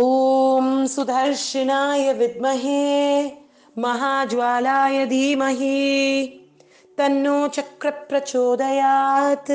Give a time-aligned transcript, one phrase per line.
[0.00, 2.80] ॐ सुदर्शनाय विद्महे
[3.82, 5.76] महाज्वालाय धीमहि
[6.98, 9.52] तन्नो चक्रप्रचोदयात्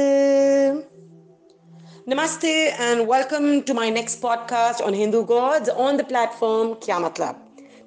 [2.08, 7.36] Namaste and welcome to my next podcast on Hindu gods on the platform Kya Matlab.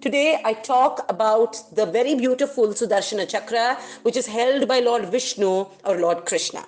[0.00, 5.66] Today I talk about the very beautiful Sudarshana Chakra which is held by Lord Vishnu
[5.84, 6.64] or Lord Krishna.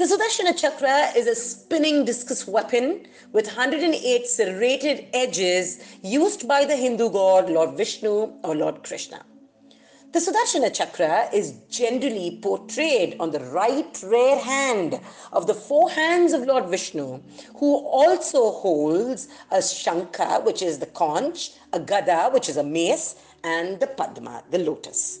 [0.00, 6.74] The Sudarshana Chakra is a spinning discus weapon with 108 serrated edges used by the
[6.74, 9.22] Hindu god Lord Vishnu or Lord Krishna.
[10.12, 14.98] The Sudarshana Chakra is generally portrayed on the right rear hand
[15.34, 17.20] of the four hands of Lord Vishnu,
[17.56, 23.16] who also holds a Shankha, which is the conch, a Gada, which is a mace,
[23.44, 25.20] and the Padma, the lotus.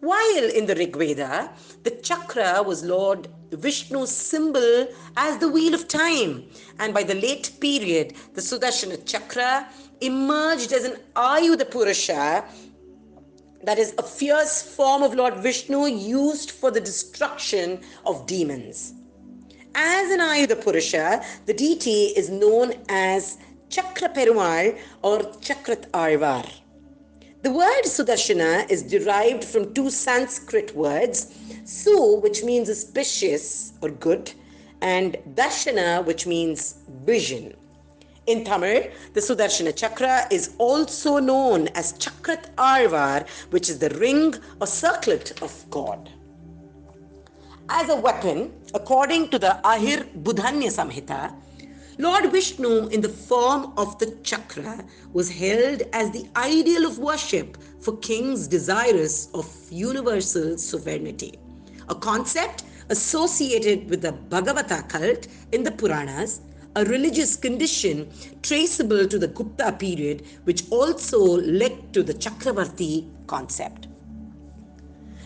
[0.00, 1.50] While in the Rig Veda,
[1.82, 6.44] the chakra was Lord Vishnu's symbol as the wheel of time,
[6.78, 9.68] and by the late period, the Sudarshana chakra
[10.00, 12.44] emerged as an Ayudha Purusha,
[13.64, 18.94] that is, a fierce form of Lord Vishnu used for the destruction of demons.
[19.74, 26.48] As an Ayudha Purusha, the deity is known as Chakra Perumal or Chakrathalwar.
[27.40, 31.32] The word Sudarshana is derived from two Sanskrit words,
[31.64, 34.32] Su, which means auspicious or good,
[34.80, 37.54] and Darshana, which means vision.
[38.26, 44.34] In Tamil, the Sudarshana Chakra is also known as Chakrat Arvar, which is the ring
[44.60, 46.10] or circlet of God.
[47.68, 51.32] As a weapon, according to the Ahir Budhanya Samhita,
[52.00, 57.58] Lord Vishnu, in the form of the chakra, was held as the ideal of worship
[57.80, 61.40] for kings desirous of universal sovereignty,
[61.88, 66.40] a concept associated with the Bhagavata cult in the Puranas,
[66.76, 68.08] a religious condition
[68.42, 73.88] traceable to the Gupta period, which also led to the Chakravarti concept.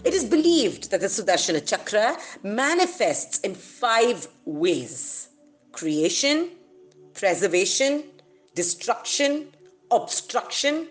[0.04, 5.28] It is believed that the Sudarshana Chakra manifests in five ways
[5.72, 6.50] creation,
[7.14, 8.04] preservation,
[8.54, 9.48] destruction,
[9.90, 10.88] obstruction,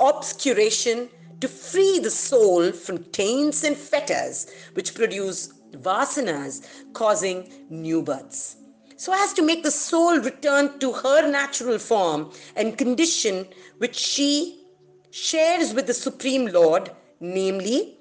[0.00, 1.08] obscuration
[1.40, 8.56] to free the soul from taints and fetters which produce vasanas causing new births.
[8.96, 13.46] So as to make the soul return to her natural form and condition
[13.78, 14.64] which she
[15.10, 16.90] shares with the Supreme Lord,
[17.20, 17.98] namely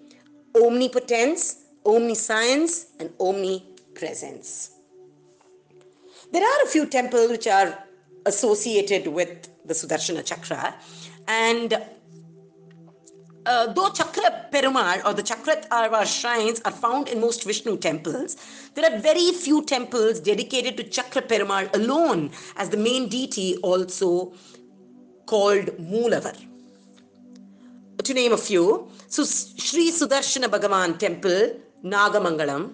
[0.55, 4.74] omnipotence, omniscience, and omnipresence.
[6.35, 7.81] There are a few temples which are
[8.25, 10.75] associated with the Sudarshana Chakra,
[11.29, 11.81] and
[13.45, 18.35] uh, though Chakra Perumal or the Chakrathalwar shrines are found in most Vishnu temples,
[18.73, 24.33] there are very few temples dedicated to Chakra Perumal alone as the main deity, also
[25.27, 26.35] called Moolavar.
[28.03, 32.73] To name a few, so Sri Sudarshana Bhagavan Temple, Nagamangalam,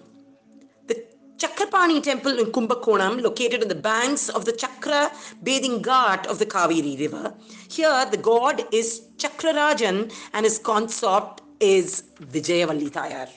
[1.42, 5.10] Chakrapani Temple in Kumbakonam, located on the banks of the Chakra
[5.42, 7.34] bathing ghat of the Kaveri River.
[7.68, 13.28] Here, the god is Chakrarajan and his consort is Vijayavalli Thayar.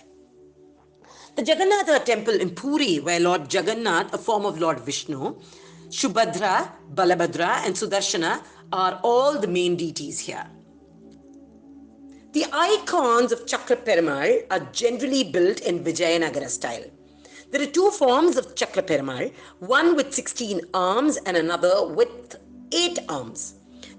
[1.36, 5.42] The Jagannatha Temple in Puri, where Lord Jagannath, a form of Lord Vishnu,
[5.88, 10.46] Shubhadra, Balabhadra, and Sudarshana are all the main deities here.
[12.34, 16.86] The icons of Chakra Perumal are generally built in Vijayanagara style.
[17.52, 22.36] There are two forms of Chakra Perumal, one with 16 arms and another with
[22.72, 23.56] 8 arms.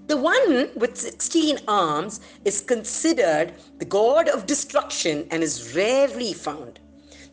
[0.07, 6.79] The one with 16 arms is considered the god of destruction and is rarely found.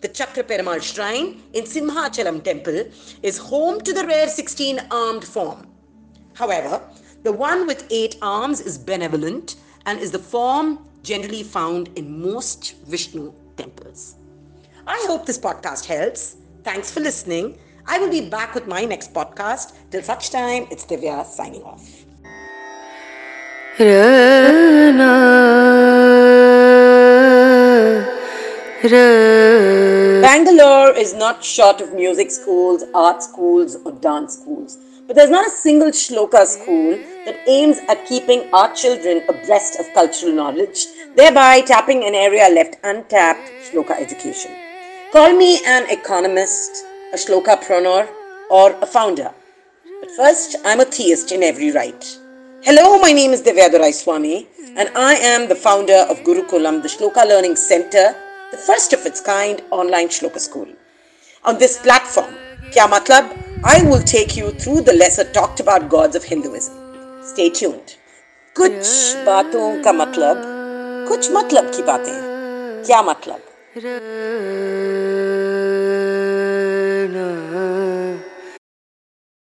[0.02, 2.84] The Chakra Perumal shrine in Simhachalam temple
[3.22, 5.66] is home to the rare 16 armed form.
[6.34, 6.80] However,
[7.24, 12.76] the one with 8 arms is benevolent and is the form generally found in most
[12.86, 14.16] Vishnu temples.
[14.86, 16.36] I hope this podcast helps.
[16.62, 17.58] Thanks for listening.
[17.86, 19.72] I will be back with my next podcast.
[19.90, 22.04] Till such time, it's Divyaa signing off.
[30.20, 34.76] Bangalore is not short of music schools, art schools, or dance schools.
[35.06, 39.86] But there's not a single shloka school that aims at keeping our children abreast of
[39.94, 40.86] cultural knowledge,
[41.16, 44.50] thereby tapping an area left untapped shloka education.
[45.13, 48.07] Call me an economist, a shloka pronor,
[48.49, 49.31] or a founder.
[50.01, 52.17] But first, I'm a theist in every right.
[52.63, 57.27] Hello, my name is Divyadurai Swami, and I am the founder of Gurukulam, the Shloka
[57.27, 58.15] Learning Center,
[58.51, 60.67] the first of its kind online shloka school.
[61.43, 62.33] On this platform,
[62.71, 63.25] Kya Matlab,
[63.63, 66.75] I will take you through the lesser talked about gods of Hinduism.
[67.23, 67.95] Stay tuned.
[68.57, 68.87] कुछ
[69.25, 70.41] बातों का मतलब
[71.09, 73.41] कुछ मतलब की बातें क्या मतलब
[73.76, 74.04] Rana